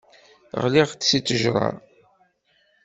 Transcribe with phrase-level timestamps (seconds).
[0.63, 1.67] Ɣliɣ-d seg ttejra.